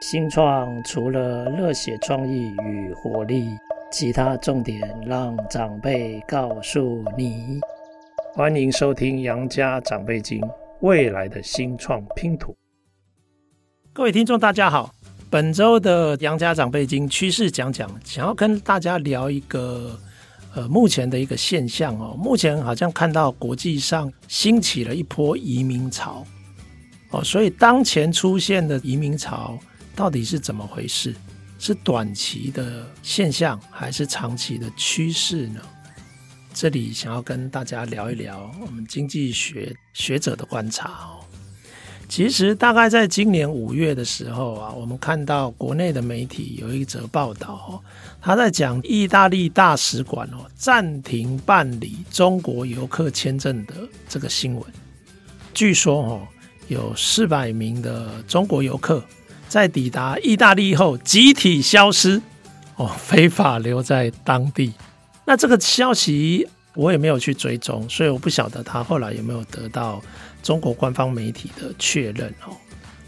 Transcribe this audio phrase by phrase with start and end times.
[0.00, 3.48] 新创除了热血创意与活力，
[3.90, 7.60] 其他重点让长辈告诉你。
[8.34, 10.40] 欢迎收听《杨家长辈经》，
[10.80, 12.56] 未来的新创拼图。
[13.92, 14.92] 各位听众，大家好。
[15.30, 19.98] 本周的《杨家长辈经》趋势讲讲，想要跟大家聊一个
[20.54, 22.14] 呃目前的一个现象哦。
[22.18, 26.24] 目前好像看到国际上兴起了一波移民潮
[27.12, 29.58] 哦，所以当前出现的移民潮。
[29.94, 31.14] 到底是怎么回事？
[31.58, 35.60] 是短期的现象还是长期的趋势呢？
[36.54, 41.20] 这里想要跟大家聊一聊我们经济学学者的观察哦。
[42.08, 47.84] 其实大概在今年五月的时候啊，我们看到国内的媒体有一则报道哦，
[48.18, 53.74] 他在讲意大利大使馆哦暂停办理中国游客签证的
[54.08, 54.64] 这个新闻。
[55.52, 56.26] 据说哦，
[56.72, 59.04] 有四百名的中国游客。
[59.48, 62.22] 在抵达意大利后，集体消失，
[62.76, 64.72] 哦，非法留在当地。
[65.26, 70.00] 那这个消息我也没有去追踪，所以我不晓得他后来有没有得到
[70.42, 72.56] 中国官方媒体的确认哦。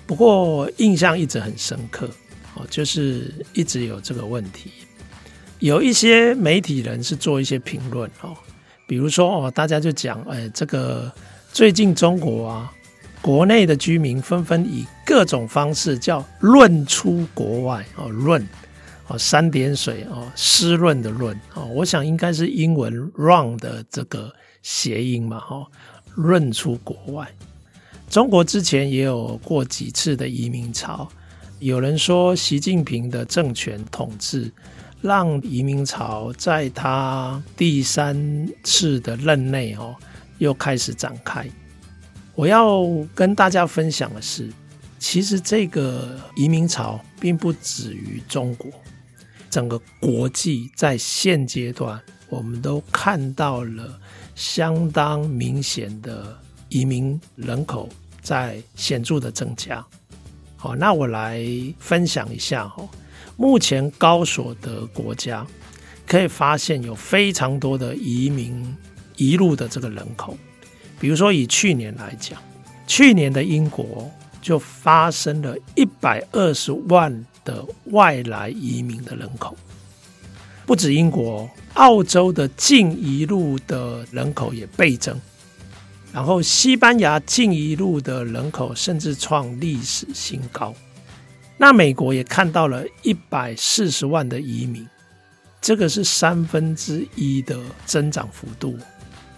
[0.07, 2.11] 不过印象一直很深刻
[2.57, 4.71] 哦，就是一直有这个问题。
[5.61, 8.37] 有一些媒体人是做一些评论哦，
[8.87, 11.11] 比如说哦，大家就讲，哎，这个
[11.55, 12.71] 最近中国啊。
[13.25, 18.47] 国内的居民纷纷以各种方式叫“润出国外”哦，润
[19.07, 25.67] 哦，三点水哦，湿润的润哦，我想应该是英文 “run” 的这个谐音嘛，哈，
[26.15, 27.27] 润出国外。
[28.11, 31.09] 中国之前也有过几次的移民潮，
[31.61, 34.53] 有人说习近平的政权统治
[35.01, 39.97] 让移民潮在他第三次的任内哦，
[40.37, 41.49] 又开始展开。
[42.35, 44.51] 我要跟大家分享的是，
[44.99, 48.71] 其实这个移民潮并不止于中国，
[49.49, 54.01] 整个国际在现阶段，我们都看到了
[54.35, 56.37] 相当明显的
[56.69, 57.89] 移民人口
[58.21, 59.85] 在显著的增加。
[60.57, 61.47] 好，那我来
[61.79, 62.89] 分享一下哈，
[63.37, 65.47] 目前高所得国家
[66.05, 68.77] 可以发现有非常多的移民
[69.17, 70.37] 移入的这个人口。
[71.05, 72.41] 比如说，以去年来讲，
[72.87, 74.11] 去年的英国
[74.41, 79.55] 就发生了一百二十万的外来移民的人口，
[80.65, 85.21] 不止英国，澳洲的净移入的人口也倍增，
[86.11, 90.75] 然后西班牙净移入的人口甚至创历史新高。
[91.59, 94.89] 那美国也看到了一百四十万的移民，
[95.61, 98.79] 这个是三分之一的增长幅度，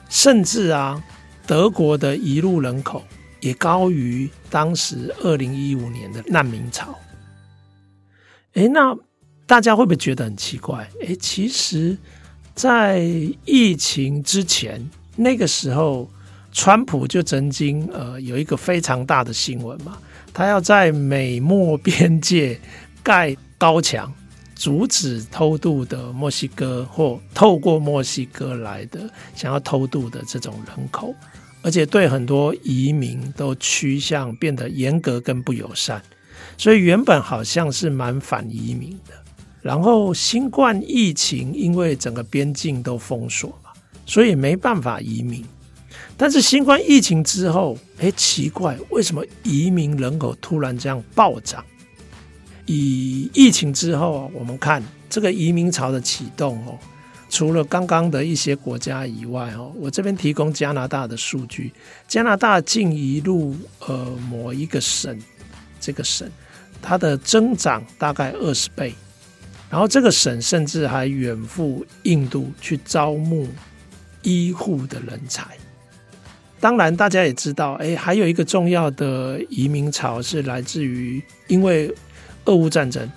[0.08, 1.02] 甚至啊。
[1.46, 3.04] 德国的移入人口
[3.40, 6.94] 也高于当时二零一五年的难民潮。
[8.54, 8.96] 诶，那
[9.46, 10.88] 大家会不会觉得很奇怪？
[11.00, 11.96] 诶，其实，
[12.54, 13.00] 在
[13.44, 14.84] 疫情之前，
[15.14, 16.10] 那个时候，
[16.52, 19.98] 川普就曾经呃有一个非常大的新闻嘛，
[20.32, 22.58] 他要在美墨边界
[23.02, 24.12] 盖高墙，
[24.56, 31.14] 阻止偷渡的墨西哥或透过墨西哥来的想要偷渡的这种人口。
[31.62, 36.00] 而且对很多移民都趋向变得严格跟不友善，
[36.56, 39.12] 所以原本好像是蛮反移民的。
[39.62, 43.70] 然后新冠疫情因为整个边境都封锁嘛，
[44.04, 45.44] 所以没办法移民。
[46.16, 51.64] 但是新冠疫情之后，哎，奇怪，为什么移民人口突然这样暴涨？
[52.66, 56.78] 以疫情之后，我们看这个移民潮的启动哦。
[57.28, 61.72] 除了刚刚的一些国家以外，哦，我这边提供加拿大的数据，
[62.06, 65.18] 加拿大近一路呃某一个省，
[65.80, 66.30] 这个省
[66.80, 68.94] 它的增长大概二十倍，
[69.68, 73.48] 然后这个省甚至还远赴印度去招募
[74.22, 75.44] 医护的人才。
[76.60, 81.92] 当然，大家也知道，哎，还有一个重要的移民潮是来自于因为
[82.46, 83.08] 俄乌战争，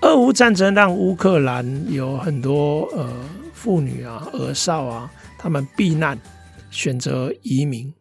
[0.00, 3.12] 俄乌战争让乌克兰有很多呃。
[3.52, 6.18] 妇女啊、儿少啊，他们避难
[6.70, 7.92] 选择移民。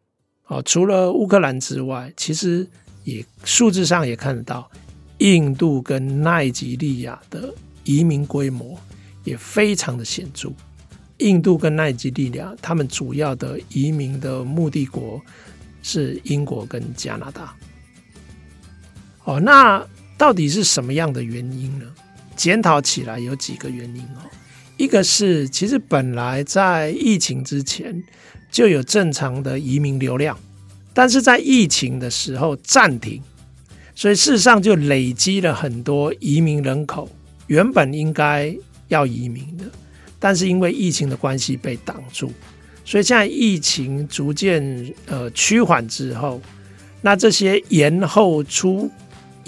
[0.48, 2.66] 哦，除了乌克兰之外，其实
[3.04, 4.71] 也数字上也看得到，
[5.18, 8.80] 印度跟奈及利亚的移民规模
[9.25, 10.50] 也非常的显著。
[11.18, 15.22] 印度跟奈及利亚，他们主要的移民的目的国
[15.81, 17.54] 是英国跟加拿大。
[19.25, 19.86] 哦，那
[20.19, 21.86] 到底是什么样的原因呢？
[22.36, 24.27] 检讨起来有几个原因哦。
[24.75, 28.04] 一个是，其实本来在疫情之前
[28.51, 30.38] 就有正常的移民流量，
[30.94, 33.21] 但是在疫情的时候暂停，
[33.95, 37.10] 所以事实上就累积了很多移民人口，
[37.48, 38.54] 原本应该
[38.89, 39.63] 要移民的，
[40.19, 42.31] 但是因为疫情的关系被挡住，
[42.83, 46.42] 所以现在疫情逐渐呃趋缓之后，
[47.01, 48.89] 那这些延后出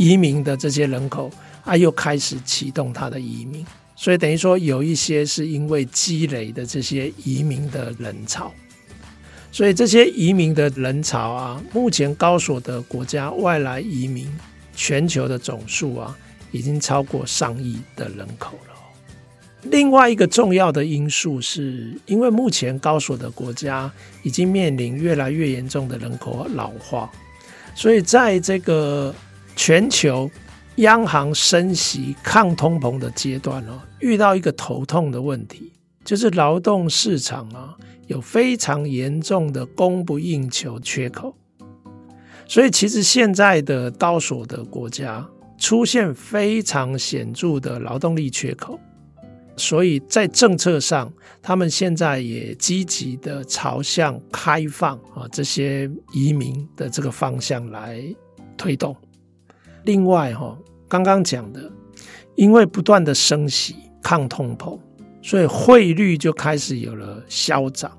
[0.02, 1.30] 移民的这些人口
[1.64, 3.64] 啊，又开始启动他的移民，
[3.96, 8.52] 所以等于说有一些是因为积累的这些移民的人潮。
[9.52, 14.28] 所以这些移民的人潮啊，目前高所得国家外来移民
[14.74, 16.18] 全球的总数啊，
[16.52, 18.74] 已经超过上亿的人口了。
[19.64, 23.92] 另外一个重要的因素是，因为目前高所得国家
[24.24, 27.12] 已经面临越来越严重的人口老化，
[27.76, 29.14] 所以在这个
[29.64, 30.28] 全球
[30.78, 35.72] 央行升息抗通膨的阶段哦，遇到一个头痛的问题，
[36.04, 37.78] 就是劳动市场啊。
[38.08, 41.36] 有非常严重的供不应求缺口，
[42.48, 45.30] 所以其实现在的高所得国家
[45.60, 48.80] 出现非常显著的劳动力缺口，
[49.56, 58.04] 所以在政策上，他们现在也积极的朝向开放啊这些移民的这个方向来
[58.58, 58.98] 推动。
[59.84, 60.58] 另外哈，
[60.88, 61.72] 刚刚讲的，
[62.36, 64.80] 因为不断的升息抗通膨，
[65.22, 67.92] 所以汇率就开始有了消长。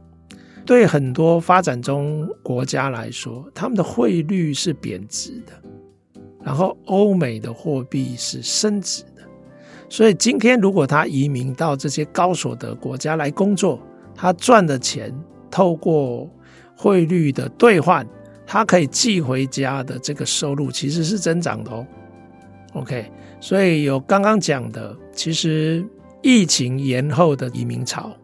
[0.64, 5.52] 对很多发展中国家来说，他们的汇率是贬值的，
[6.42, 9.22] 然后欧美的货币是升值的。
[9.88, 13.80] 所以今天如果他移民到这些高所得国家来工作，
[14.14, 15.12] 他赚的钱
[15.50, 16.30] 透过
[16.76, 18.06] 汇率的兑换，
[18.52, 21.86] 他可以寄回家的这个收入其实是增长的哦。
[22.74, 23.10] OK，
[23.40, 25.82] 所以有刚刚讲的，其实
[26.20, 28.14] 疫情延后的移民潮。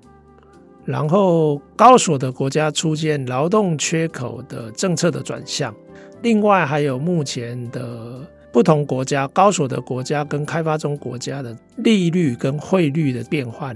[0.85, 5.75] 然后高所得国家出现劳动缺口的政策的转向，
[6.21, 8.21] 另外还有目前的
[8.53, 13.75] 不同国家高所得国家跟开发中国家的利率跟汇率的变换，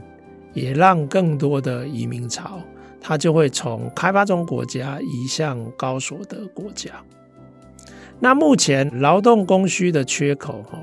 [0.53, 2.61] 也让更多的移民潮，
[3.03, 6.93] 它就会从开发中国家移向高所得国家。
[8.21, 10.79] 那目前劳动供需的缺口，哈，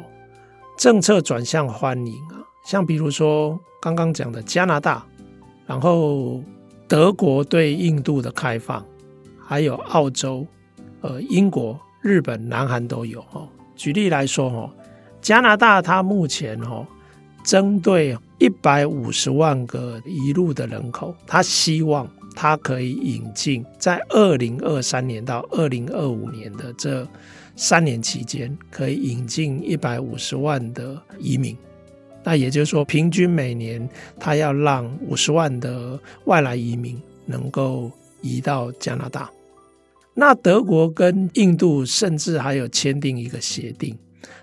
[0.78, 5.06] 政策转向欢迎啊，像比如说刚刚讲的加拿大。
[5.66, 6.44] 然后，
[6.88, 8.84] 德国对印度的开放，
[9.40, 10.44] 还有澳洲、
[11.02, 13.48] 呃英国、日本、南韩都有哦。
[13.76, 14.70] 举例来说哦，
[15.22, 16.88] 加拿大它目前哦，
[17.50, 27.08] 针对一百五十万个移入的人口，他希望他可以引进在二零二三年到二零二五年的这
[27.56, 31.58] 三年期间，可以引进一百五十万的移民。
[32.24, 37.92] 那也就是说，平均每年他要让五十万的外来移民能够
[38.22, 39.28] 移到加拿大。
[40.14, 43.98] 那德国跟印度甚至还有签订一个协定，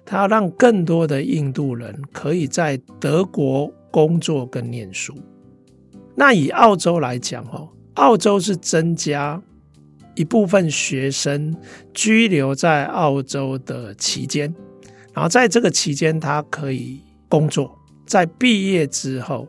[0.05, 5.15] 他要让更多的印度人可以在德国工作跟念书。
[6.15, 9.43] 那以澳洲来讲，哦，澳洲是增加
[10.15, 11.57] 一部分学生
[11.93, 14.55] 居留在澳洲的期间，
[15.13, 17.03] 然后在这个期间，他可以。
[17.29, 17.77] 工作
[18.07, 19.49] 在毕业之后，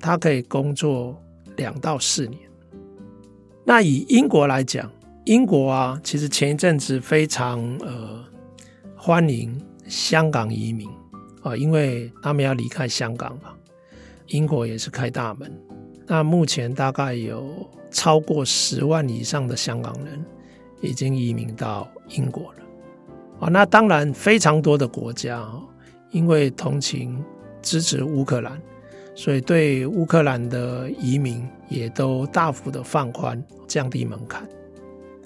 [0.00, 1.14] 他可以工作
[1.56, 2.40] 两到四年。
[3.66, 4.90] 那以英国来讲，
[5.26, 8.24] 英国啊，其实前一阵子非常呃
[8.96, 10.88] 欢迎香港移民
[11.42, 13.50] 啊，因为他们要离开香港嘛。
[14.26, 15.50] 英国也是开大门。
[16.06, 20.24] 那目前大概有超过十万以上的香港人
[20.80, 22.60] 已经移民到英国了
[23.40, 23.48] 啊。
[23.48, 25.60] 那当然非常多的国家啊。
[26.10, 27.22] 因为同情
[27.60, 28.58] 支持乌克兰，
[29.14, 34.48] 所以对乌克兰的移民也都大幅的放宽，降低门槛。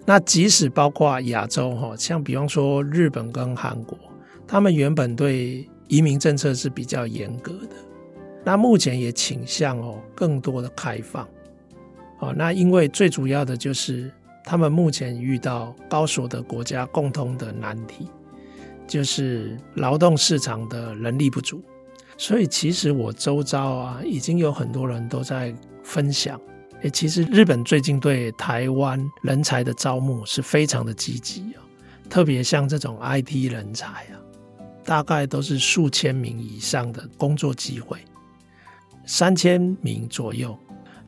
[0.04, 3.97] 那即使包括亚洲哈，像比方说日本跟韩国，
[4.46, 7.76] 他们原本对移民政策是比较严格的，
[8.44, 11.28] 那目前也倾向哦更多的开放。
[12.20, 14.11] 哦，那因为最主要的就是
[14.44, 18.08] 他们目前遇到高所得国家共同的难题。
[18.84, 21.62] 就是劳动市场的人力不足，
[22.18, 26.38] 所以其实我周遭啊，已经有很多人都在分享。
[26.82, 31.62] 诶，其实日本最近对台湾人才的招募是非常的积极啊，
[32.11, 34.20] 特别像这种 IT 人才啊，
[34.84, 37.98] 大概都是数千名以上的工作机会，
[39.06, 40.58] 三千名左右，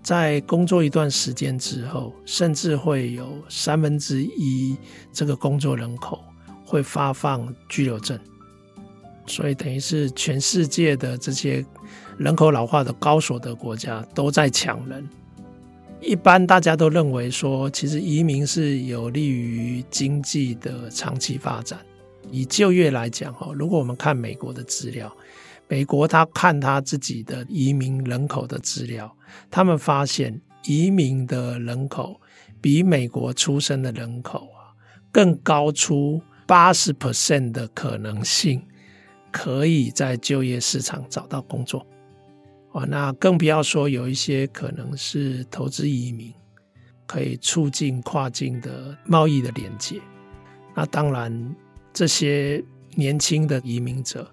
[0.02, 4.76] 在工作一段时间之后，甚至会有三分之一
[5.12, 6.22] 这个工作人口。
[6.66, 8.18] 会发放居留证，
[9.26, 11.64] 所以等于是全世界的这些
[12.16, 15.06] 人口老化的高所得国家都在抢人。
[16.00, 21.78] 一般大家都认为说，其实移民是有利于经济的长期发展，
[22.30, 25.14] 以就业来讲，哈，如果我们看美国的资料，
[25.68, 29.14] 美国他看他自己的移民人口的资料，
[29.50, 32.20] 他们发现移民的人口
[32.60, 34.72] 比美国出生的人口啊
[35.12, 38.62] 更高出八十 percent 的可能性，
[39.30, 41.86] 可以在就业市场找到工作。
[42.72, 46.32] 啊，那更不要说有一些可能是投资移民，
[47.06, 50.00] 可以促进跨境的贸易的连接。
[50.74, 51.54] 那当然。
[51.94, 52.62] 这些
[52.96, 54.28] 年轻的移民者，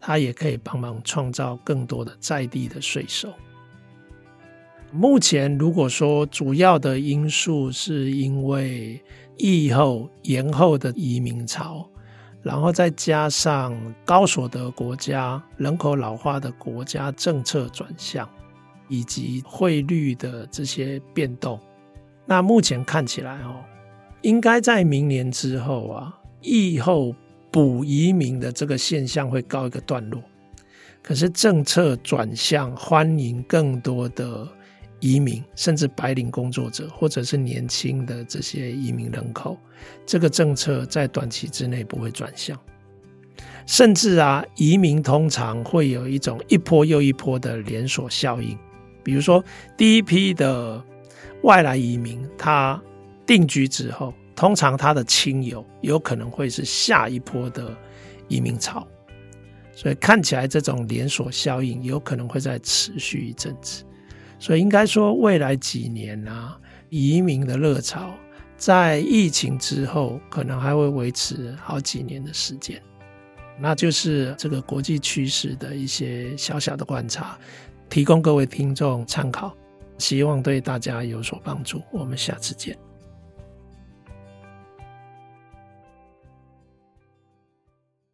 [0.00, 3.32] 他也可以帮忙创造更多的在地的税收。
[4.90, 9.00] 目前，如果说主要的因素是因为
[9.36, 11.88] 疫后延后的移民潮，
[12.42, 18.28] 然后再加上高所得国家、人口老化的国家政策转向，
[18.88, 21.58] 以及汇率的这些变动，
[22.26, 23.62] 那目前看起来哦，
[24.22, 26.18] 应该在明年之后啊。
[26.44, 27.14] 疫后
[27.50, 30.22] 补移民的这个现象会告一个段落，
[31.02, 34.46] 可是政策转向欢迎更多的
[35.00, 39.56] 移民，甚至白领工作者或者是年轻的这些移民人口，
[40.04, 42.58] 这个政策在短期之内不会转向，
[43.64, 48.58] 甚至啊，移民通常会有一种一波又一波的连锁效应，
[49.02, 49.42] 比如说
[49.76, 50.82] 第一批的
[51.42, 52.82] 外来移民，他
[53.24, 54.12] 定居之后。
[54.36, 57.76] 通常他的亲友有可能会是下一波的
[58.28, 58.86] 移民潮，
[59.72, 63.84] 所以看起来这种连锁效应有可能会再持续一阵子。
[64.38, 66.58] 所以应该说，未来几年啊，
[66.90, 68.12] 移民的热潮
[68.56, 72.80] 在疫情之后可能还会维持好几年的时间。
[73.58, 77.38] 那就是这个国际趋势的一些小小的观察，
[77.88, 79.56] 提供各位听众参考，
[79.96, 81.80] 希望对大家有所帮助。
[81.92, 82.76] 我们下次见。